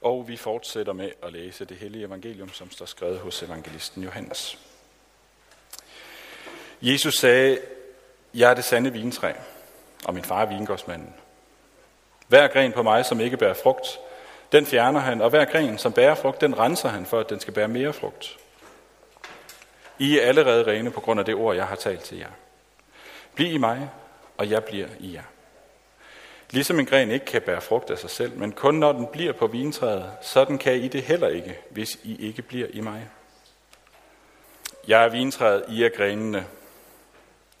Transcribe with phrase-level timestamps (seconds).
[0.00, 4.58] Og vi fortsætter med at læse det hellige evangelium, som står skrevet hos evangelisten Johannes.
[6.82, 7.58] Jesus sagde,
[8.34, 9.32] jeg er det sande vintræ,
[10.04, 11.14] og min far er vingårdsmanden.
[12.28, 13.98] Hver gren på mig, som ikke bærer frugt,
[14.52, 17.40] den fjerner han, og hver gren, som bærer frugt, den renser han, for at den
[17.40, 18.38] skal bære mere frugt.
[19.98, 22.30] I er allerede rene på grund af det ord, jeg har talt til jer.
[23.34, 23.90] Bliv i mig,
[24.36, 25.22] og jeg bliver i jer.
[26.50, 29.32] Ligesom en gren ikke kan bære frugt af sig selv, men kun når den bliver
[29.32, 33.08] på vintræet, sådan kan I det heller ikke, hvis I ikke bliver i mig.
[34.88, 36.46] Jeg er vintræet, I er grenene.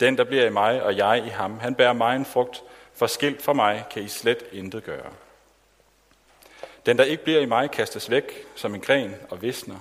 [0.00, 2.62] Den, der bliver i mig, og jeg i ham, han bærer mig en frugt,
[2.94, 5.12] for skilt fra mig kan I slet intet gøre.
[6.86, 9.76] Den, der ikke bliver i mig, kastes væk som en gren og visner.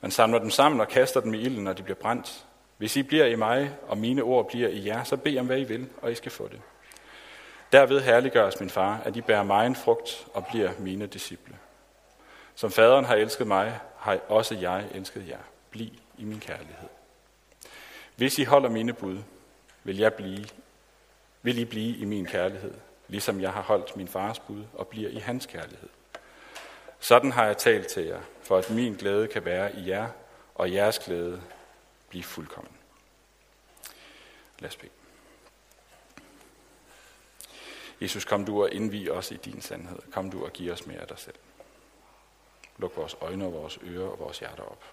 [0.00, 2.44] Man samler dem sammen og kaster dem i ilden, når de bliver brændt.
[2.76, 5.58] Hvis I bliver i mig, og mine ord bliver i jer, så bed om, hvad
[5.58, 6.60] I vil, og I skal få det.
[7.72, 11.56] Derved herliggøres min far, at I bærer mig en frugt og bliver mine disciple.
[12.54, 15.38] Som faderen har elsket mig, har også jeg elsket jer.
[15.70, 16.88] Bliv i min kærlighed.
[18.16, 19.18] Hvis I holder mine bud,
[19.84, 20.44] vil, jeg blive,
[21.42, 22.74] vil I blive i min kærlighed,
[23.08, 25.88] ligesom jeg har holdt min fars bud og bliver i hans kærlighed.
[27.00, 30.08] Sådan har jeg talt til jer, for at min glæde kan være i jer,
[30.54, 31.42] og jeres glæde
[32.08, 32.76] blive fuldkommen.
[34.58, 34.90] Lad os bede.
[38.02, 39.98] Jesus, kom du og indvig os i din sandhed.
[40.12, 41.34] Kom du og giv os mere af dig selv.
[42.78, 44.84] Luk vores øjne og vores ører og vores hjerter op.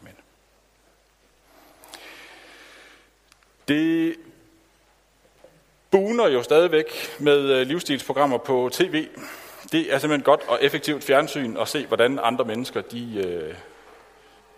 [0.00, 0.14] Amen.
[3.68, 4.16] Det
[5.90, 6.86] buner jo stadigvæk
[7.18, 9.08] med øh, livsstilsprogrammer på tv.
[9.72, 13.54] Det er simpelthen godt og effektivt fjernsyn at se, hvordan andre mennesker de øh,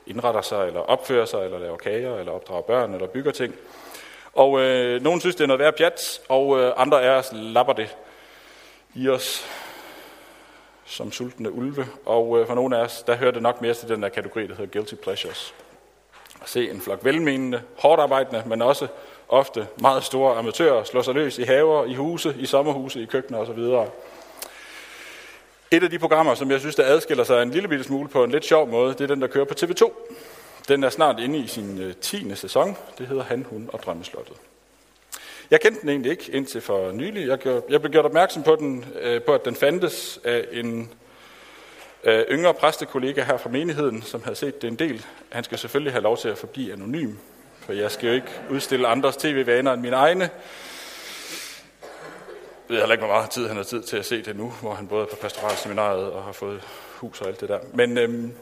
[0.06, 3.54] indretter sig, eller opfører sig, eller laver kager, eller opdrager børn, eller bygger ting.
[4.34, 7.72] Og øh, nogen synes, det er noget værd pjat, og øh, andre af os lapper
[7.72, 7.96] det
[8.94, 9.46] i os
[10.84, 11.86] som sultne ulve.
[12.06, 14.46] Og øh, for nogle af os, der hører det nok mere til den der kategori,
[14.46, 15.54] der hedder guilty pleasures.
[16.42, 18.86] At se en flok velmenende, hårdt arbejdende, men også
[19.28, 23.38] ofte meget store amatører slå sig løs i haver, i huse, i sommerhuse, i køkkener
[23.38, 23.58] osv.
[25.70, 28.24] Et af de programmer, som jeg synes, der adskiller sig en lille bitte smule på
[28.24, 29.92] en lidt sjov måde, det er den, der kører på TV2.
[30.68, 32.34] Den er snart inde i sin øh, 10.
[32.34, 32.76] Sæson.
[32.98, 34.36] Det hedder Han, Hun og Drømmeslottet.
[35.50, 37.28] Jeg kendte den egentlig ikke indtil for nylig.
[37.28, 40.92] Jeg, gjorde, jeg blev gjort opmærksom på, den, øh, på, at den fandtes af en
[42.04, 45.06] øh, yngre præstekollega her fra menigheden, som havde set det en del.
[45.28, 47.14] Han skal selvfølgelig have lov til at forblive anonym,
[47.60, 50.30] for jeg skal jo ikke udstille andres tv-vaner end mine egne.
[52.68, 54.52] Jeg ved heller ikke, hvor meget tid han har tid til at se det nu,
[54.60, 56.60] hvor han både er på pastoralseminariet og har fået
[56.96, 57.58] hus og alt det der.
[57.74, 58.32] Men øhm,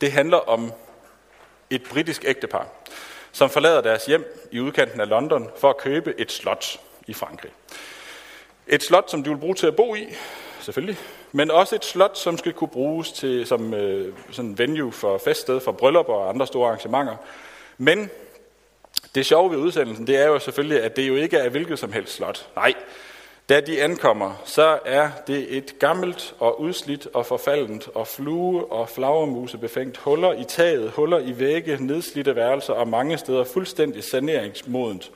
[0.00, 0.72] det handler om
[1.70, 2.66] et britisk ægtepar,
[3.32, 7.50] som forlader deres hjem i udkanten af London for at købe et slot i Frankrig.
[8.66, 10.06] Et slot, som de vil bruge til at bo i,
[10.60, 10.98] selvfølgelig,
[11.32, 15.60] men også et slot, som skal kunne bruges til, som øh, sådan venue for feststed,
[15.60, 17.16] for bryllupper og andre store arrangementer.
[17.78, 18.10] Men
[19.14, 21.92] det sjove ved udsendelsen, det er jo selvfølgelig, at det jo ikke er hvilket som
[21.92, 22.48] helst slot.
[22.56, 22.74] Nej,
[23.50, 28.88] da de ankommer, så er det et gammelt og udslidt og forfaldent og flue og
[28.88, 35.10] flagermuse befængt huller i taget, huller i vægge, nedslidte værelser og mange steder fuldstændig saneringsmodent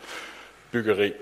[0.70, 1.12] byggeri.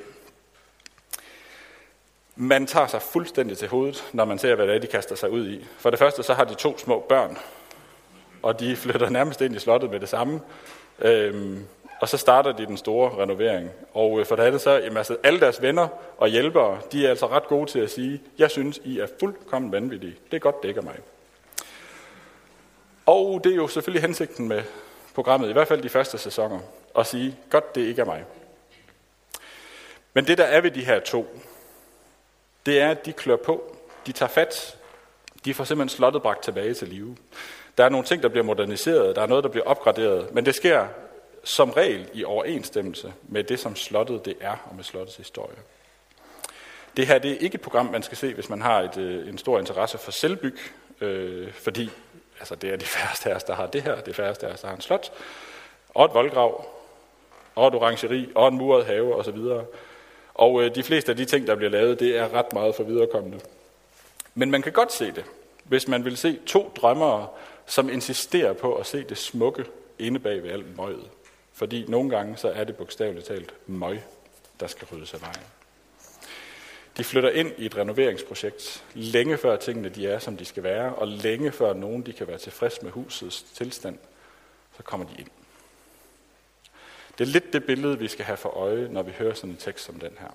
[2.36, 5.30] Man tager sig fuldstændig til hovedet, når man ser, hvad det er, de kaster sig
[5.30, 5.66] ud i.
[5.78, 7.38] For det første, så har de to små børn,
[8.42, 10.40] og de flytter nærmest ind i slottet med det samme.
[10.98, 11.66] Øhm,
[12.02, 13.70] og så starter de den store renovering.
[13.94, 17.10] Og øh, for det andet så, jamen, altså, alle deres venner og hjælpere, de er
[17.10, 20.16] altså ret gode til at sige, jeg synes, I er fuldkommen vanvittige.
[20.30, 20.98] Det er godt, dækker mig.
[23.06, 24.62] Og det er jo selvfølgelig hensigten med
[25.14, 26.60] programmet, i hvert fald de første sæsoner,
[26.98, 28.24] at sige, godt, det ikke er mig.
[30.14, 31.40] Men det, der er ved de her to,
[32.66, 33.76] det er, at de klør på,
[34.06, 34.78] de tager fat,
[35.44, 37.16] de får simpelthen slottet bragt tilbage til live.
[37.78, 40.54] Der er nogle ting, der bliver moderniseret, der er noget, der bliver opgraderet, men det
[40.54, 40.86] sker
[41.44, 45.56] som regel i overensstemmelse med det, som slottet det er, og med slottets historie.
[46.96, 49.28] Det her det er ikke et program, man skal se, hvis man har et, øh,
[49.28, 50.58] en stor interesse for selvbyg,
[51.00, 51.90] øh, fordi
[52.38, 54.60] altså, det er de færreste af os, der har det her, det færreste af os,
[54.60, 55.12] der har en slot,
[55.88, 56.66] og et voldgrav,
[57.54, 59.38] og et orangeri, og en muret have osv.
[60.34, 62.82] Og øh, de fleste af de ting, der bliver lavet, det er ret meget for
[62.82, 63.40] viderekommende.
[64.34, 65.24] Men man kan godt se det,
[65.64, 67.28] hvis man vil se to drømmere,
[67.66, 69.64] som insisterer på at se det smukke
[69.98, 71.10] inde bag ved alt møget.
[71.62, 74.02] Fordi nogle gange så er det bogstaveligt talt møg,
[74.60, 75.46] der skal ryddes af vejen.
[76.96, 80.94] De flytter ind i et renoveringsprojekt længe før tingene de er, som de skal være,
[80.94, 83.98] og længe før nogen de kan være tilfreds med husets tilstand,
[84.76, 85.28] så kommer de ind.
[87.18, 89.56] Det er lidt det billede, vi skal have for øje, når vi hører sådan en
[89.56, 90.30] tekst som den her.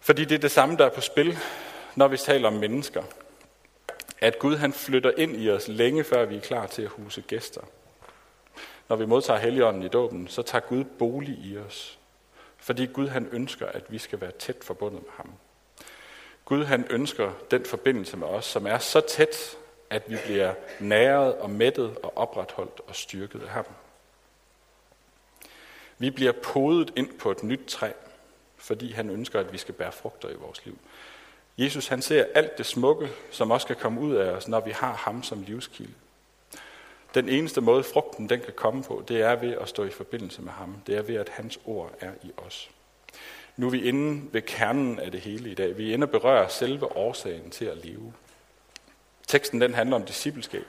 [0.00, 1.38] Fordi det er det samme, der er på spil,
[1.96, 3.02] når vi taler om mennesker,
[4.20, 7.20] at Gud han flytter ind i os længe før vi er klar til at huse
[7.20, 7.60] gæster.
[8.88, 11.98] Når vi modtager Helligånden i dåben, så tager Gud bolig i os.
[12.56, 15.30] Fordi Gud han ønsker, at vi skal være tæt forbundet med ham.
[16.44, 19.56] Gud han ønsker den forbindelse med os, som er så tæt,
[19.90, 23.64] at vi bliver næret og mættet og opretholdt og styrket af ham.
[25.98, 27.90] Vi bliver podet ind på et nyt træ,
[28.56, 30.78] fordi han ønsker, at vi skal bære frugter i vores liv.
[31.58, 34.70] Jesus han ser alt det smukke, som også kan komme ud af os, når vi
[34.70, 35.94] har ham som livskilde.
[37.14, 40.42] Den eneste måde, frugten den kan komme på, det er ved at stå i forbindelse
[40.42, 40.76] med ham.
[40.86, 42.70] Det er ved, at hans ord er i os.
[43.56, 45.78] Nu er vi inde ved kernen af det hele i dag.
[45.78, 48.12] Vi er inde og berører selve årsagen til at leve.
[49.26, 50.66] Teksten den handler om discipleskab,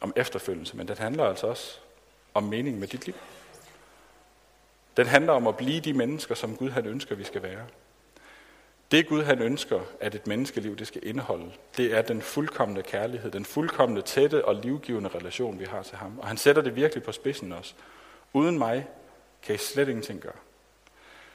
[0.00, 1.78] om efterfølgelse, men den handler altså også
[2.34, 3.14] om mening med dit liv.
[4.96, 7.66] Den handler om at blive de mennesker, som Gud han ønsker, vi skal være.
[8.90, 13.30] Det Gud han ønsker, at et menneskeliv det skal indeholde, det er den fuldkommende kærlighed,
[13.30, 16.18] den fuldkommende tætte og livgivende relation, vi har til ham.
[16.18, 17.74] Og han sætter det virkelig på spidsen også.
[18.32, 18.86] Uden mig
[19.42, 20.32] kan I slet ingenting gøre.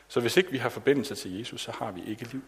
[0.08, 2.42] Så hvis ikke vi har forbindelse til Jesus, så har vi ikke liv.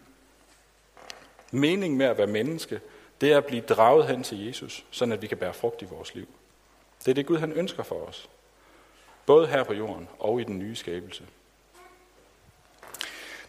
[1.50, 2.80] Meningen med at være menneske,
[3.20, 5.84] det er at blive draget hen til Jesus, så at vi kan bære frugt i
[5.84, 6.28] vores liv.
[6.98, 8.28] Det er det Gud han ønsker for os.
[9.26, 11.24] Både her på jorden og i den nye skabelse.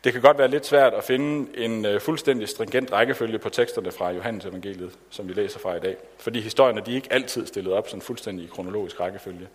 [0.03, 3.91] Det kan godt være lidt svært at finde en øh, fuldstændig stringent rækkefølge på teksterne
[3.91, 5.97] fra Johannes evangeliet, som vi læser fra i dag.
[6.19, 9.47] Fordi historierne de er ikke altid stillet op sådan fuldstændig i kronologisk rækkefølge.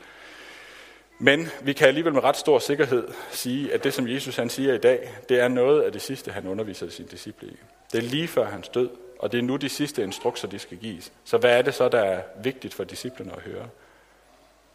[1.19, 4.75] Men vi kan alligevel med ret stor sikkerhed sige, at det, som Jesus han siger
[4.75, 7.57] i dag, det er noget af det sidste, han underviser sine disciple i.
[7.93, 10.79] Det er lige før hans død, og det er nu de sidste instrukser, de skal
[10.79, 11.13] gives.
[11.25, 13.69] Så hvad er det så, der er vigtigt for disciplene at høre?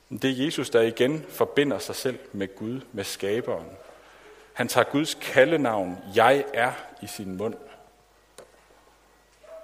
[0.09, 3.67] Det er Jesus, der igen forbinder sig selv med Gud, med skaberen,
[4.53, 6.71] han tager Guds kaldenavn, jeg er,
[7.01, 7.55] i sin mund.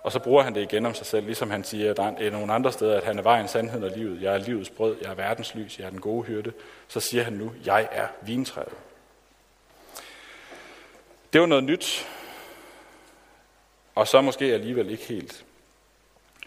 [0.04, 2.54] Og så bruger han det igen om sig selv, ligesom han siger at er nogle
[2.54, 4.22] andre steder, at han er vejen, sandheden og livet.
[4.22, 6.54] Jeg er livets brød, jeg er verdens lys, jeg er den gode hyrde.
[6.88, 8.74] Så siger han nu, jeg er vintræet.
[11.34, 12.08] Det var noget nyt,
[13.96, 15.46] og så måske alligevel ikke helt.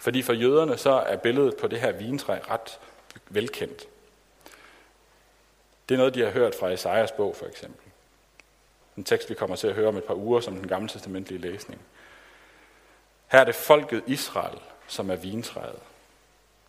[0.01, 2.79] Fordi for jøderne så er billedet på det her vintræ ret
[3.29, 3.89] velkendt.
[5.89, 7.82] Det er noget, de har hørt fra Esajas bog for eksempel.
[8.97, 11.41] En tekst, vi kommer til at høre om et par uger, som den gamle testamentlige
[11.41, 11.81] læsning.
[13.27, 15.79] Her er det folket Israel, som er vintræet.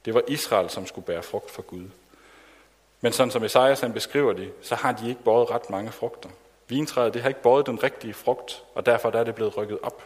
[0.06, 1.86] Det var Israel, som skulle bære frugt for Gud.
[3.02, 6.30] Men sådan som Esajas han beskriver det, så har de ikke båret ret mange frugter.
[6.68, 10.04] Vintræet det har ikke båret den rigtige frugt, og derfor er det blevet rykket op.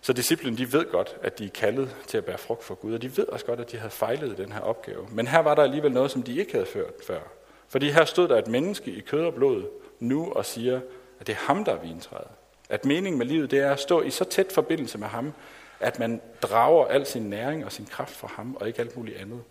[0.00, 2.94] Så disciplen de ved godt, at de er kaldet til at bære frugt for Gud,
[2.94, 5.08] og de ved også godt, at de havde fejlet i den her opgave.
[5.10, 7.20] Men her var der alligevel noget, som de ikke havde ført før.
[7.68, 9.64] Fordi her stod der et menneske i kød og blod,
[10.00, 10.80] nu og siger,
[11.20, 12.28] at det er ham, der er vintræet.
[12.68, 15.32] At meningen med livet, det er at stå i så tæt forbindelse med ham,
[15.80, 19.18] at man drager al sin næring og sin kraft fra ham, og ikke alt muligt
[19.18, 19.42] andet.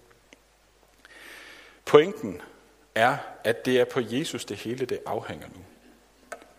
[1.86, 2.42] Pointen
[2.96, 5.62] er, at det er på Jesus, det hele det afhænger nu.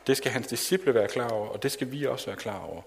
[0.07, 2.83] Det skal hans disciple være klar over, og det skal vi også være klar over.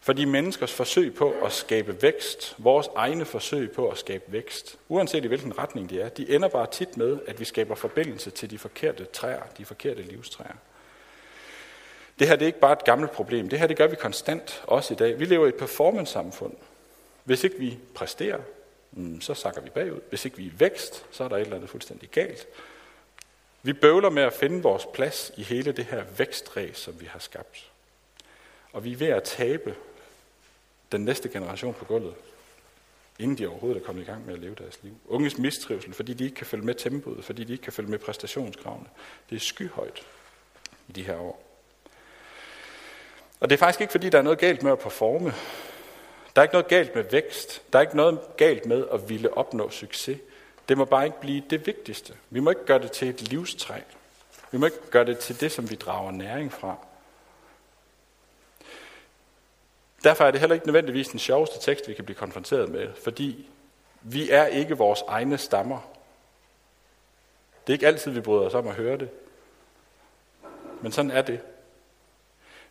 [0.00, 5.24] Fordi menneskers forsøg på at skabe vækst, vores egne forsøg på at skabe vækst, uanset
[5.24, 8.50] i hvilken retning de er, de ender bare tit med, at vi skaber forbindelse til
[8.50, 10.54] de forkerte træer, de forkerte livstræer.
[12.18, 13.48] Det her det er ikke bare et gammelt problem.
[13.48, 15.18] Det her det gør vi konstant, også i dag.
[15.18, 16.54] Vi lever i et performance-samfund.
[17.24, 18.38] Hvis ikke vi præsterer,
[18.92, 20.00] mm, så sakker vi bagud.
[20.08, 22.46] Hvis ikke vi er i vækst, så er der et eller andet fuldstændig galt.
[23.62, 27.18] Vi bøvler med at finde vores plads i hele det her vækstræs, som vi har
[27.18, 27.70] skabt.
[28.72, 29.74] Og vi er ved at tabe
[30.92, 32.14] den næste generation på gulvet,
[33.18, 34.92] inden de overhovedet er kommet i gang med at leve deres liv.
[35.06, 37.98] Unges mistrivsel, fordi de ikke kan følge med tempoet, fordi de ikke kan følge med
[37.98, 38.86] præstationskravene.
[39.30, 40.06] Det er skyhøjt
[40.88, 41.44] i de her år.
[43.40, 45.34] Og det er faktisk ikke, fordi der er noget galt med at performe.
[46.36, 47.62] Der er ikke noget galt med vækst.
[47.72, 50.18] Der er ikke noget galt med at ville opnå succes.
[50.68, 52.14] Det må bare ikke blive det vigtigste.
[52.30, 53.80] Vi må ikke gøre det til et livstræ.
[54.50, 56.76] Vi må ikke gøre det til det, som vi drager næring fra.
[60.04, 63.48] Derfor er det heller ikke nødvendigvis den sjoveste tekst, vi kan blive konfronteret med, fordi
[64.02, 65.80] vi er ikke vores egne stammer.
[67.66, 69.10] Det er ikke altid, vi bryder os om at høre det.
[70.82, 71.40] Men sådan er det.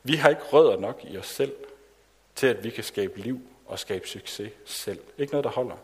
[0.03, 1.55] Vi har ikke rødder nok i os selv,
[2.35, 4.99] til at vi kan skabe liv og skabe succes selv.
[5.17, 5.75] Ikke noget, der holder.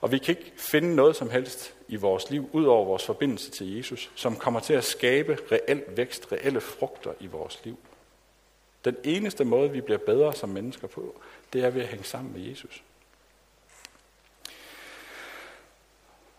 [0.00, 3.50] Og vi kan ikke finde noget som helst i vores liv, ud over vores forbindelse
[3.50, 7.78] til Jesus, som kommer til at skabe reel vækst, reelle frugter i vores liv.
[8.86, 11.20] Den eneste måde, vi bliver bedre som mennesker på,
[11.52, 12.82] det er ved at hænge sammen med Jesus.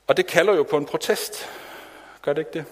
[0.07, 1.49] Og det kalder jo på en protest.
[2.21, 2.65] Gør det ikke det?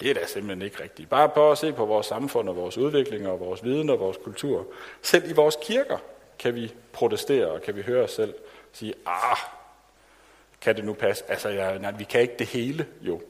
[0.00, 1.08] Det er da simpelthen ikke rigtigt.
[1.08, 4.16] Bare på at se på vores samfund og vores udvikling og vores viden og vores
[4.24, 4.66] kultur.
[5.02, 5.98] Selv i vores kirker
[6.38, 8.34] kan vi protestere og kan vi høre os selv
[8.72, 9.36] sige, ah,
[10.60, 11.24] kan det nu passe?
[11.28, 13.22] Altså, ja, nej, vi kan ikke det hele, jo.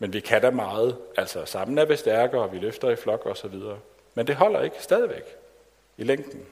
[0.00, 0.98] Men vi kan da meget.
[1.16, 3.78] Altså, sammen er vi stærkere, vi løfter i flok og så videre.
[4.14, 5.36] Men det holder ikke stadigvæk.
[5.96, 6.46] I længden.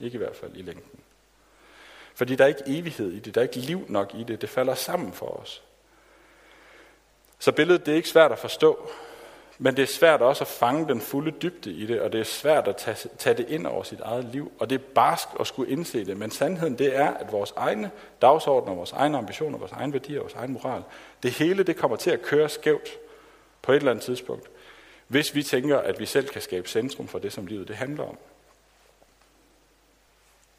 [0.00, 1.00] Ikke i hvert fald i længden.
[2.14, 4.48] Fordi der er ikke evighed i det, der er ikke liv nok i det, det
[4.48, 5.62] falder sammen for os.
[7.38, 8.90] Så billedet det er ikke svært at forstå,
[9.58, 12.24] men det er svært også at fange den fulde dybde i det, og det er
[12.24, 15.46] svært at tage, tage det ind over sit eget liv, og det er barsk at
[15.46, 16.16] skulle indse det.
[16.16, 17.90] Men sandheden det er, at vores egne
[18.22, 20.82] dagsordner, vores egne ambitioner, vores egne værdier, vores egen moral,
[21.22, 22.88] det hele det kommer til at køre skævt
[23.62, 24.48] på et eller andet tidspunkt,
[25.08, 28.04] hvis vi tænker, at vi selv kan skabe centrum for det, som livet det handler
[28.04, 28.18] om.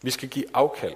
[0.02, 0.96] Vi skal give afkald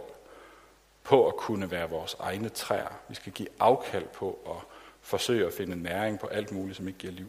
[1.04, 3.00] på at kunne være vores egne træer.
[3.08, 7.00] Vi skal give afkald på at forsøge at finde næring på alt muligt, som ikke
[7.00, 7.28] giver liv.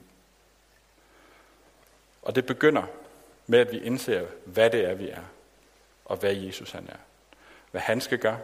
[2.29, 2.83] Og det begynder
[3.47, 5.23] med, at vi indser, hvad det er, vi er,
[6.05, 6.97] og hvad Jesus han er.
[7.71, 8.41] Hvad han skal gøre,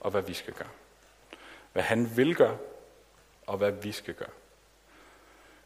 [0.00, 0.68] og hvad vi skal gøre.
[1.72, 2.58] Hvad han vil gøre,
[3.46, 4.30] og hvad vi skal gøre.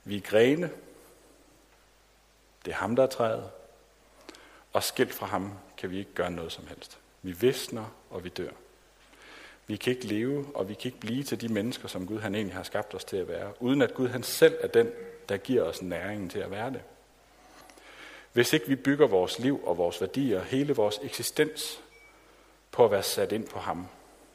[0.04, 0.70] Vi er grene.
[2.64, 3.50] Det er ham, der er træet.
[4.72, 6.98] Og skilt fra ham kan vi ikke gøre noget som helst.
[7.22, 8.50] Vi visner, og vi dør.
[9.66, 12.34] Vi kan ikke leve, og vi kan ikke blive til de mennesker, som Gud han
[12.34, 14.92] egentlig har skabt os til at være, uden at Gud han selv er den,
[15.28, 16.82] der giver os næringen til at være det.
[18.32, 21.80] Hvis ikke vi bygger vores liv og vores værdier, hele vores eksistens,
[22.70, 23.86] på at være sat ind på ham,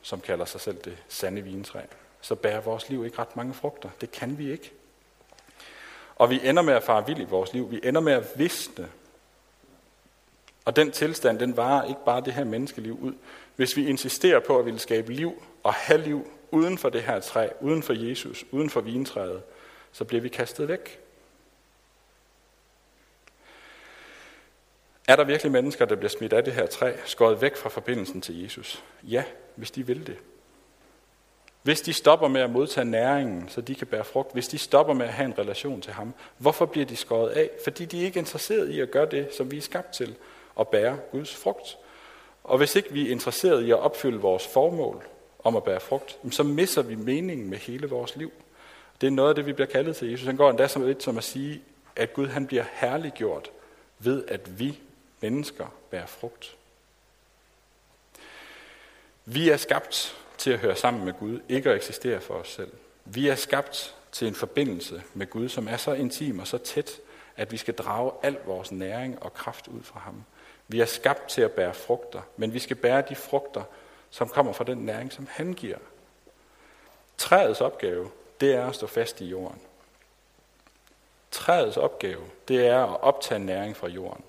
[0.02, 1.80] som kalder sig selv det sande vintræ,
[2.22, 3.90] så bærer vores liv ikke ret mange frugter.
[4.02, 4.72] Det kan vi ikke.
[6.16, 7.72] Og vi ender med at fare vild i vores liv.
[7.72, 8.90] Vi ender med at visne.
[10.66, 13.14] Og den tilstand, den varer ikke bare det her menneskeliv ud.
[13.56, 17.20] Hvis vi insisterer på at ville skabe liv og have liv uden for det her
[17.20, 19.42] træ, uden for Jesus, uden for vintræet,
[19.92, 21.03] så bliver vi kastet væk.
[25.08, 28.22] Er der virkelig mennesker, der bliver smidt af det her træ, skåret væk fra forbindelsen
[28.22, 28.84] til Jesus?
[29.04, 29.24] Ja,
[29.56, 30.18] hvis de vil det.
[31.64, 34.94] Hvis de stopper med at modtage næringen, så de kan bære frugt, hvis de stopper
[34.94, 37.50] med at have en relation til ham, hvorfor bliver de skåret af?
[37.64, 40.16] Fordi de er ikke interesseret i at gøre det, som vi er skabt til,
[40.60, 41.78] at bære Guds frugt.
[42.44, 45.04] Og hvis ikke vi er interesseret i at opfylde vores formål
[45.44, 48.32] om at bære frugt, så misser vi meningen med hele vores liv.
[49.02, 50.12] Det er noget af det, vi bliver kaldet til.
[50.12, 51.62] Jesus han går endda som lidt som at sige,
[51.96, 53.52] at Gud han bliver herliggjort
[54.00, 54.80] ved, at vi
[55.24, 56.58] mennesker bærer frugt.
[59.26, 62.72] Vi er skabt til at høre sammen med Gud, ikke at eksistere for os selv.
[63.06, 66.92] Vi er skabt til en forbindelse med Gud, som er så intim og så tæt,
[67.38, 70.24] at vi skal drage al vores næring og kraft ud fra ham.
[70.68, 73.64] Vi er skabt til at bære frugter, men vi skal bære de frugter,
[74.10, 75.78] som kommer fra den næring, som han giver.
[77.18, 78.12] Træets opgave,
[78.42, 79.62] det er at stå fast i jorden.
[81.32, 84.24] Træets opgave, det er at optage næring fra jorden.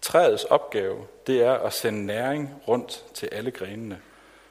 [0.00, 4.00] Træets opgave, det er at sende næring rundt til alle grenene.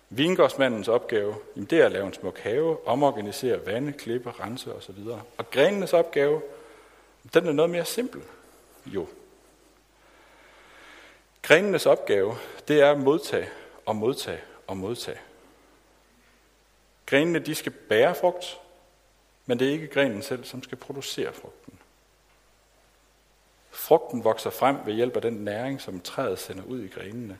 [0.09, 4.97] Vingårdsmandens opgave, jamen det er at lave en smuk have, omorganisere vande, klippe, rense osv.
[5.37, 6.41] Og grenenes opgave,
[7.33, 8.21] den er noget mere simpel.
[8.85, 9.07] Jo.
[11.41, 12.35] Grenenes opgave,
[12.67, 13.49] det er at modtage
[13.85, 15.19] og modtage og modtage.
[17.05, 18.59] Grenene, de skal bære frugt,
[19.45, 21.66] men det er ikke grenen selv, som skal producere frugt.
[23.77, 27.37] Frugten vokser frem ved hjælp af den næring, som træet sender ud i grenene.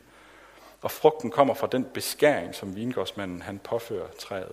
[0.82, 4.52] Og frugten kommer fra den beskæring, som vingårdsmanden han påfører træet.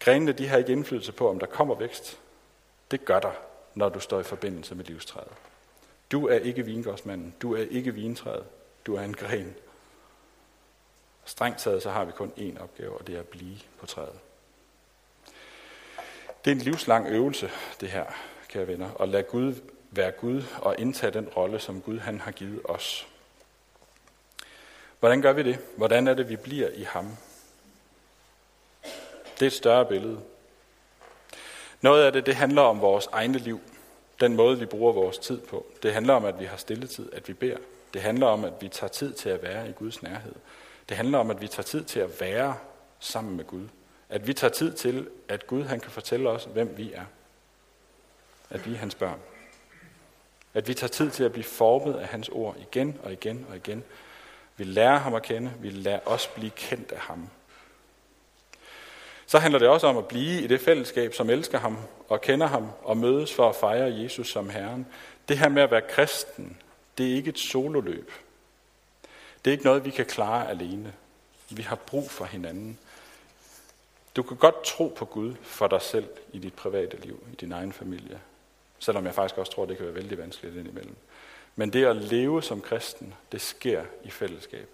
[0.00, 2.18] Grenene de har ikke indflydelse på, om der kommer vækst.
[2.90, 3.32] Det gør der,
[3.74, 5.32] når du står i forbindelse med livstræet.
[6.12, 8.44] Du er ikke vingårdsmanden, du er ikke vintræet,
[8.86, 9.54] du er en gren.
[11.24, 14.18] Strengt taget så har vi kun én opgave, og det er at blive på træet.
[16.44, 17.50] Det er en livslang øvelse,
[17.80, 18.04] det her,
[18.48, 19.54] kære venner, at lade Gud
[19.96, 23.06] være Gud og indtage den rolle, som Gud han har givet os.
[25.00, 25.58] Hvordan gør vi det?
[25.76, 27.16] Hvordan er det, vi bliver i ham?
[29.34, 30.20] Det er et større billede.
[31.80, 33.60] Noget af det, det handler om vores egne liv.
[34.20, 35.66] Den måde, vi bruger vores tid på.
[35.82, 37.56] Det handler om, at vi har stilletid, at vi beder.
[37.94, 40.34] Det handler om, at vi tager tid til at være i Guds nærhed.
[40.88, 42.56] Det handler om, at vi tager tid til at være
[43.00, 43.68] sammen med Gud.
[44.08, 47.04] At vi tager tid til, at Gud han kan fortælle os, hvem vi er.
[48.50, 49.18] At vi er hans børn.
[50.54, 53.56] At vi tager tid til at blive formet af hans ord igen og igen og
[53.56, 53.84] igen.
[54.56, 57.28] Vi lærer ham at kende, vi lærer os blive kendt af ham.
[59.26, 62.46] Så handler det også om at blive i det fællesskab, som elsker ham og kender
[62.46, 64.86] ham og mødes for at fejre Jesus som Herren.
[65.28, 66.56] Det her med at være kristen,
[66.98, 68.12] det er ikke et sololøb.
[69.44, 70.92] Det er ikke noget, vi kan klare alene.
[71.50, 72.78] Vi har brug for hinanden.
[74.16, 77.52] Du kan godt tro på Gud for dig selv i dit private liv, i din
[77.52, 78.20] egen familie.
[78.78, 80.96] Selvom jeg faktisk også tror, det kan være vældig vanskeligt indimellem.
[81.56, 84.68] Men det at leve som kristen, det sker i fællesskab.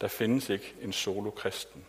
[0.00, 1.84] Der findes ikke en solo-kristen.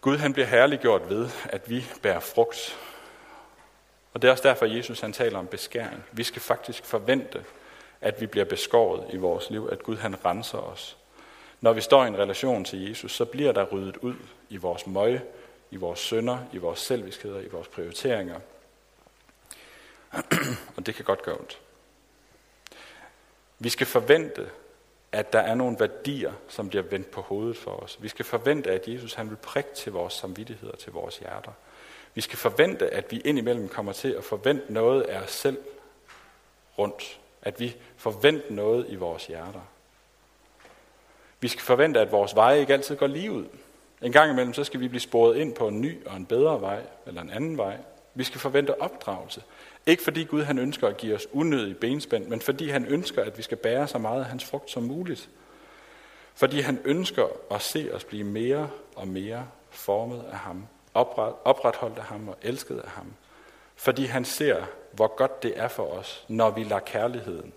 [0.00, 2.78] Gud han bliver herliggjort ved, at vi bærer frugt.
[4.14, 6.04] Og det er også derfor, at Jesus han taler om beskæring.
[6.12, 7.44] Vi skal faktisk forvente,
[8.00, 10.96] at vi bliver beskåret i vores liv, at Gud han renser os.
[11.60, 14.14] Når vi står i en relation til Jesus, så bliver der ryddet ud
[14.48, 15.22] i vores møje,
[15.70, 18.40] i vores sønder, i vores selviskheder, i vores prioriteringer.
[20.76, 21.60] Og det kan godt gøre ondt.
[23.58, 24.50] Vi skal forvente,
[25.12, 27.98] at der er nogle værdier, som bliver vendt på hovedet for os.
[28.02, 31.52] Vi skal forvente, at Jesus han vil prikke til vores samvittighed og til vores hjerter.
[32.14, 35.58] Vi skal forvente, at vi indimellem kommer til at forvente noget af os selv
[36.78, 37.20] rundt.
[37.42, 39.60] At vi forventer noget i vores hjerter.
[41.40, 43.46] Vi skal forvente, at vores veje ikke altid går lige ud.
[44.02, 46.60] En gang imellem, så skal vi blive sporet ind på en ny og en bedre
[46.60, 47.76] vej, eller en anden vej.
[48.14, 49.42] Vi skal forvente opdragelse.
[49.86, 53.38] Ikke fordi Gud han ønsker at give os unødig benspænd, men fordi han ønsker, at
[53.38, 55.28] vi skal bære så meget af hans frugt som muligt.
[56.34, 60.66] Fordi han ønsker at se os blive mere og mere formet af ham,
[61.44, 63.12] opretholdt af ham og elsket af ham.
[63.76, 67.52] Fordi han ser, hvor godt det er for os, når vi lader kærligheden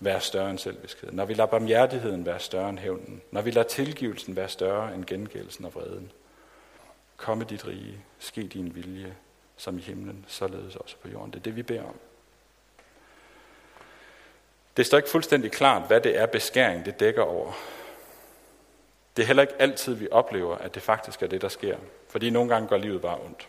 [0.00, 3.68] være større end selviskhed, når vi lader barmhjertigheden være større end hævnen, når vi lader
[3.68, 6.12] tilgivelsen være større end gengældelsen og vreden.
[7.16, 9.16] Komme dit rige, ske din vilje,
[9.56, 11.30] som i himlen, således også på jorden.
[11.30, 11.94] Det er det, vi beder om.
[14.76, 17.52] Det står ikke fuldstændig klart, hvad det er, beskæring det dækker over.
[19.16, 21.76] Det er heller ikke altid, vi oplever, at det faktisk er det, der sker.
[22.08, 23.48] Fordi nogle gange går livet bare ondt.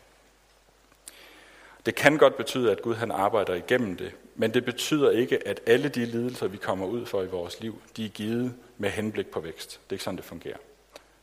[1.88, 5.60] Det kan godt betyde, at Gud han arbejder igennem det, men det betyder ikke, at
[5.66, 9.28] alle de lidelser, vi kommer ud for i vores liv, de er givet med henblik
[9.28, 9.70] på vækst.
[9.70, 10.58] Det er ikke sådan, det fungerer.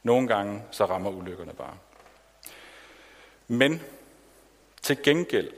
[0.02, 1.76] Nogle gange så rammer ulykkerne bare.
[3.48, 3.82] Men
[4.82, 5.50] til gengæld,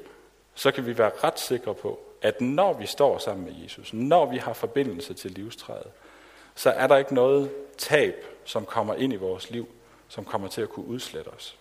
[0.54, 4.30] så kan vi være ret sikre på, at når vi står sammen med Jesus, når
[4.30, 5.90] vi har forbindelse til livstræet,
[6.54, 9.68] så er der ikke noget tab, som kommer ind i vores liv,
[10.08, 11.58] som kommer til at kunne udslette os.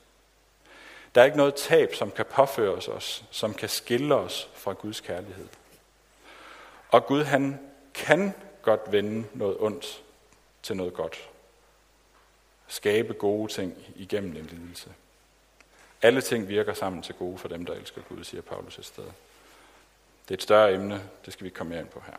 [1.16, 5.02] Der er ikke noget tab, som kan påføres os, som kan skille os fra Guds
[5.02, 5.48] kærlighed.
[6.90, 7.60] Og Gud, han
[7.94, 10.04] kan godt vende noget ondt
[10.64, 11.30] til noget godt.
[12.68, 14.90] Skabe gode ting igennem en lidelse.
[16.02, 19.04] Alle ting virker sammen til gode for dem, der elsker Gud, siger Paulus et sted.
[20.24, 22.18] Det er et større emne, det skal vi komme mere ind på her.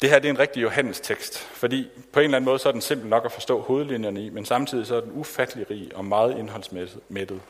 [0.00, 2.68] Det her det er en rigtig Johannes tekst, fordi på en eller anden måde så
[2.68, 5.90] er den simpel nok at forstå hovedlinjerne i, men samtidig så er den ufattelig rig
[5.94, 7.40] og meget indholdsmættet.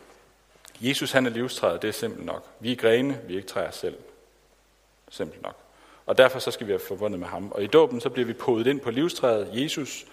[0.81, 2.47] Jesus han er livstræet, det er simpelt nok.
[2.61, 3.97] Vi er grene, vi er ikke træer selv.
[5.11, 5.57] Simpelt nok.
[6.07, 7.53] Og derfor så skal vi være forbundet med ham.
[7.53, 10.07] Og i dåben så bliver vi podet ind på livstræet, Jesus.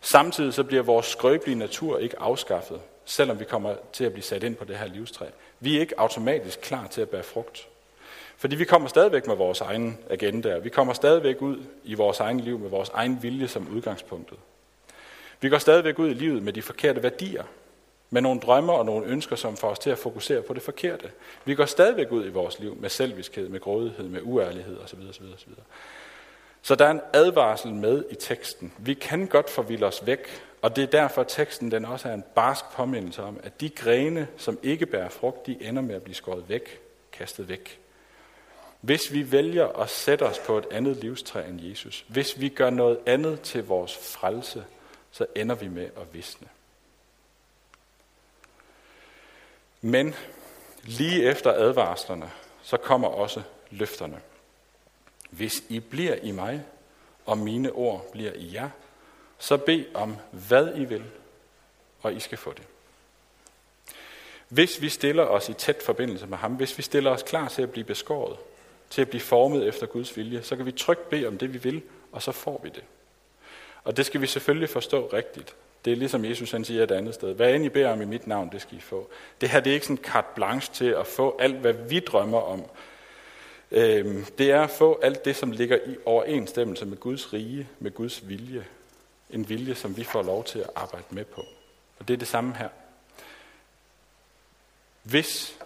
[0.00, 4.42] Samtidig så bliver vores skrøbelige natur ikke afskaffet, selvom vi kommer til at blive sat
[4.42, 5.26] ind på det her livstræ.
[5.60, 7.68] Vi er ikke automatisk klar til at bære frugt.
[8.42, 10.58] Fordi vi kommer stadigvæk med vores egen agenda.
[10.58, 14.38] Vi kommer stadigvæk ud i vores egen liv med vores egen vilje som udgangspunktet.
[15.40, 17.44] Vi går stadigvæk ud i livet med de forkerte værdier.
[18.10, 21.10] Med nogle drømmer og nogle ønsker, som får os til at fokusere på det forkerte.
[21.44, 24.98] Vi går stadigvæk ud i vores liv med selviskhed, med grådighed, med uærlighed osv.
[25.10, 25.52] osv., osv.
[26.62, 28.72] Så der er en advarsel med i teksten.
[28.78, 32.14] Vi kan godt forvilde os væk, og det er derfor, at teksten den også er
[32.14, 36.02] en barsk påmindelse om, at de grene, som ikke bærer frugt, de ender med at
[36.02, 36.80] blive skåret væk,
[37.12, 37.81] kastet væk.
[38.82, 42.70] Hvis vi vælger at sætte os på et andet livstræ end Jesus, hvis vi gør
[42.70, 44.64] noget andet til vores frelse,
[45.10, 46.48] så ender vi med at visne.
[49.80, 50.14] Men
[50.82, 52.30] lige efter advarslerne,
[52.62, 54.20] så kommer også løfterne.
[55.30, 56.64] Hvis I bliver i mig,
[57.26, 58.70] og mine ord bliver i jer,
[59.38, 61.04] så bed om, hvad I vil,
[62.02, 62.64] og I skal få det.
[64.48, 67.62] Hvis vi stiller os i tæt forbindelse med ham, hvis vi stiller os klar til
[67.62, 68.38] at blive beskåret,
[68.92, 71.58] til at blive formet efter Guds vilje, så kan vi trygt bede om det, vi
[71.58, 72.82] vil, og så får vi det.
[73.84, 75.54] Og det skal vi selvfølgelig forstå rigtigt.
[75.84, 77.34] Det er ligesom Jesus han siger et andet sted.
[77.34, 79.10] Hvad end I beder om i mit navn, det skal I få.
[79.40, 82.40] Det her det er ikke sådan carte blanche til at få alt, hvad vi drømmer
[82.40, 82.64] om.
[83.70, 87.90] Øhm, det er at få alt det, som ligger i overensstemmelse med Guds rige, med
[87.90, 88.66] Guds vilje.
[89.30, 91.44] En vilje, som vi får lov til at arbejde med på.
[91.98, 92.68] Og det er det samme her.
[95.02, 95.58] Hvis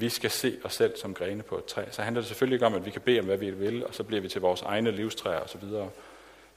[0.00, 2.66] vi skal se os selv som grene på et træ, så handler det selvfølgelig ikke
[2.66, 4.62] om, at vi kan bede om, hvad vi vil, og så bliver vi til vores
[4.62, 5.62] egne livstræer osv.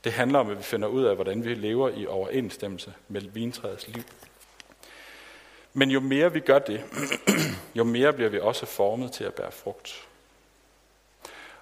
[0.04, 3.88] Det handler om, at vi finder ud af, hvordan vi lever i overensstemmelse med vintræets
[3.88, 4.04] liv.
[5.74, 6.84] Men jo mere vi gør det,
[7.76, 10.08] jo mere bliver vi også formet til at bære frugt.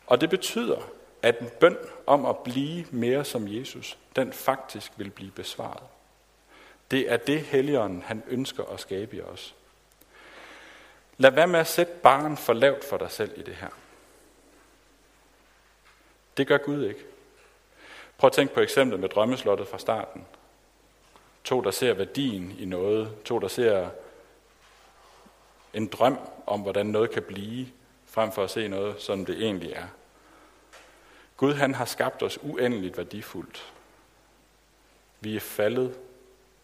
[0.08, 0.90] Og det betyder,
[1.22, 5.84] at en bøn om at blive mere som Jesus, den faktisk vil blive besvaret.
[6.92, 9.56] Det er det, Helligånden han ønsker at skabe i os.
[11.18, 13.70] Lad være med at sætte barn for lavt for dig selv i det her.
[16.38, 17.06] Det gør Gud ikke.
[18.18, 20.26] Prøv at tænke på eksemplet med drømmeslottet fra starten.
[21.44, 23.24] To, der ser værdien i noget.
[23.26, 23.90] To, der ser
[25.74, 27.68] en drøm om, hvordan noget kan blive,
[28.06, 29.88] frem for at se noget, som det egentlig er.
[31.38, 33.74] Gud han har skabt os uendeligt værdifuldt.
[35.20, 35.98] Vi er faldet,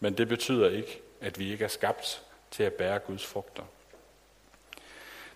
[0.00, 3.62] men det betyder ikke, at vi ikke er skabt til at bære Guds frugter.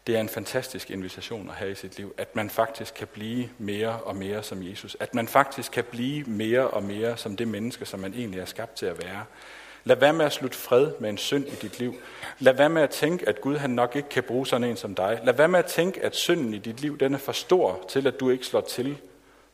[0.09, 3.49] Det er en fantastisk invitation at have i sit liv, at man faktisk kan blive
[3.59, 4.97] mere og mere som Jesus.
[5.01, 8.44] At man faktisk kan blive mere og mere som det menneske, som man egentlig er
[8.44, 9.25] skabt til at være.
[9.85, 11.94] Lad være med at slutte fred med en synd i dit liv.
[12.38, 14.94] Lad være med at tænke, at Gud han nok ikke kan bruge sådan en som
[14.94, 15.21] dig.
[15.25, 18.07] Lad være med at tænke, at synden i dit liv den er for stor til,
[18.07, 18.87] at du ikke slår til.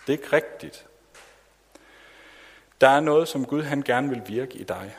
[0.06, 0.86] Det er ikke rigtigt.
[2.80, 4.96] Der er noget, som Gud han gerne vil virke i dig.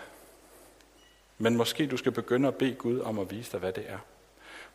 [1.37, 3.97] Men måske du skal begynde at bede Gud om at vise dig, hvad det er.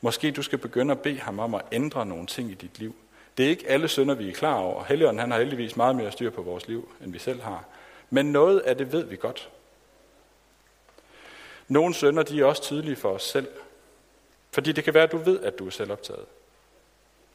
[0.01, 2.95] Måske du skal begynde at bede ham om at ændre nogle ting i dit liv.
[3.37, 4.85] Det er ikke alle synder, vi er klar over.
[4.85, 7.65] Helligånden han har heldigvis meget mere styr på vores liv, end vi selv har.
[8.11, 9.51] Men noget af det ved vi godt.
[11.69, 13.49] Nogle synder, de er også tydelige for os selv.
[14.53, 16.25] Fordi det kan være, at du ved, at du er selvoptaget.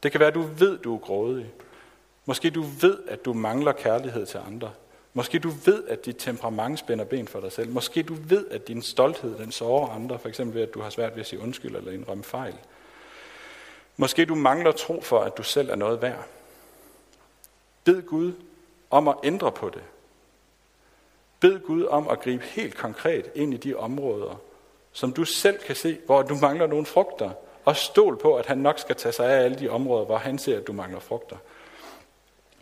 [0.02, 1.50] Det kan være, at du ved, at du er grådig.
[2.24, 4.72] Måske du ved, at du mangler kærlighed til andre.
[5.16, 7.70] Måske du ved, at dit temperament spænder ben for dig selv.
[7.70, 10.90] Måske du ved, at din stolthed den sårer andre, for eksempel ved, at du har
[10.90, 12.54] svært ved at sige undskyld eller indrømme fejl.
[13.96, 16.26] Måske du mangler tro for, at du selv er noget værd.
[17.84, 18.32] Bed Gud
[18.90, 19.82] om at ændre på det.
[21.40, 24.40] Bed Gud om at gribe helt konkret ind i de områder,
[24.92, 27.30] som du selv kan se, hvor du mangler nogle frugter.
[27.64, 30.38] Og stol på, at han nok skal tage sig af alle de områder, hvor han
[30.38, 31.36] ser, at du mangler frugter.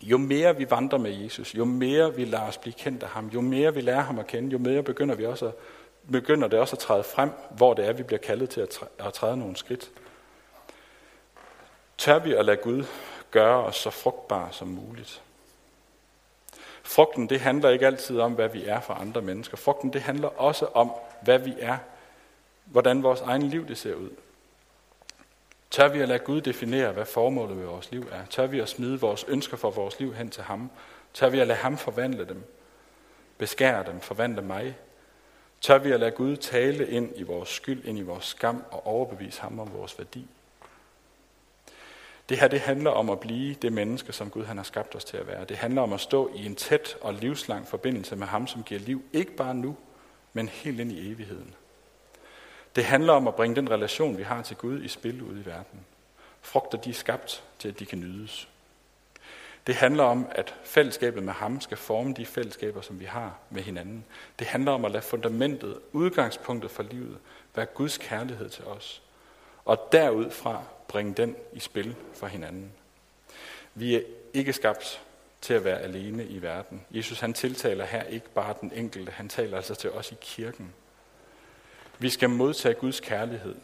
[0.04, 3.26] Jo mere vi vandrer med Jesus, jo mere vi lader os blive kendt af ham,
[3.26, 5.54] jo mere vi lærer ham at kende, jo mere begynder, vi også at,
[6.12, 8.90] begynder det også at træde frem, hvor det er, vi bliver kaldet til at træde,
[8.98, 9.90] at træde nogle skridt.
[11.98, 12.84] Tør vi at lade Gud
[13.30, 15.22] gøre os så frugtbare som muligt?
[16.82, 19.56] Frugten, det handler ikke altid om, hvad vi er for andre mennesker.
[19.56, 21.76] Frugten, det handler også om, hvad vi er,
[22.64, 24.10] hvordan vores egen liv det ser ud.
[25.74, 28.26] Tør vi at lade Gud definere, hvad formålet med vores liv er?
[28.30, 30.70] Tør vi at smide vores ønsker for vores liv hen til ham?
[31.14, 32.42] Tør vi at lade ham forvandle dem?
[33.38, 34.76] Beskære dem, forvandle mig?
[35.60, 38.86] Tør vi at lade Gud tale ind i vores skyld, ind i vores skam og
[38.86, 40.26] overbevise ham om vores værdi?
[42.28, 45.04] Det her det handler om at blive det menneske, som Gud han har skabt os
[45.04, 45.44] til at være.
[45.44, 48.80] Det handler om at stå i en tæt og livslang forbindelse med ham, som giver
[48.80, 49.76] liv, ikke bare nu,
[50.32, 51.54] men helt ind i evigheden.
[52.76, 55.46] Det handler om at bringe den relation, vi har til Gud, i spil ude i
[55.46, 55.80] verden.
[56.42, 58.48] Frugter de er skabt til, at de kan nydes.
[59.66, 63.62] Det handler om, at fællesskabet med ham skal forme de fællesskaber, som vi har med
[63.62, 64.04] hinanden.
[64.38, 67.18] Det handler om at lade fundamentet, udgangspunktet for livet,
[67.54, 69.02] være Guds kærlighed til os.
[69.64, 72.72] Og derudfra bringe den i spil for hinanden.
[73.74, 74.00] Vi er
[74.34, 75.00] ikke skabt
[75.40, 76.84] til at være alene i verden.
[76.90, 80.74] Jesus han tiltaler her ikke bare den enkelte, han taler altså til os i kirken.
[81.98, 83.56] Vi skal modtage Guds kærlighed.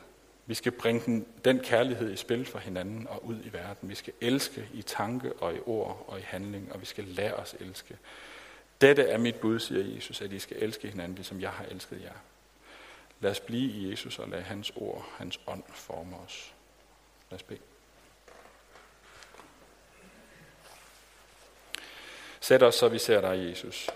[0.46, 3.88] Vi skal bringe den, den kærlighed i spil for hinanden og ud i verden.
[3.88, 7.34] Vi skal elske i tanke og i ord og i handling, og vi skal lære
[7.34, 7.98] os elske.
[8.80, 12.02] Dette er mit bud, siger Jesus, at I skal elske hinanden, ligesom jeg har elsket
[12.02, 12.12] jer.
[13.20, 16.54] Lad os blive i Jesus og lade hans ord, hans ånd forme os.
[17.30, 17.60] Lad os bede.
[22.40, 23.90] Sæt os, så vi ser dig, Jesus.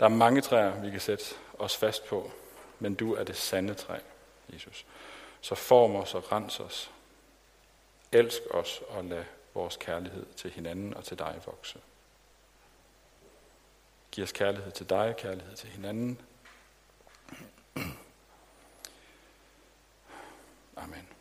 [0.00, 1.24] Der er mange træer, vi kan sætte
[1.58, 2.30] os fast på,
[2.78, 3.98] men du er det sande træ,
[4.52, 4.86] Jesus.
[5.40, 6.90] Så form os og rens os.
[8.12, 11.80] Elsk os og lad vores kærlighed til hinanden og til dig vokse.
[14.10, 16.20] Giv os kærlighed til dig, kærlighed til hinanden.
[20.76, 21.15] Amen.